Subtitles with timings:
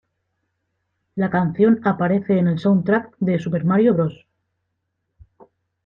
[1.13, 4.25] La canción aparece en el soundtrack de "Super Mario Bros.